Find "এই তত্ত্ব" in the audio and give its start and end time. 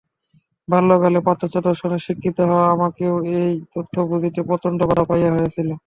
3.37-3.97